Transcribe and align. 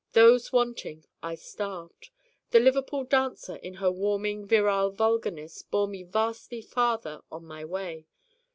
Those 0.13 0.51
wanting 0.51 1.05
I 1.21 1.35
starved. 1.35 2.09
The 2.49 2.59
Liverpool 2.59 3.03
dancer 3.03 3.57
in 3.57 3.75
her 3.75 3.91
warming 3.91 4.47
virile 4.47 4.89
vulgarness 4.89 5.61
bore 5.61 5.87
me 5.87 6.01
vastly 6.01 6.63
farther 6.63 7.21
on 7.31 7.45
my 7.45 7.63
way. 7.63 8.07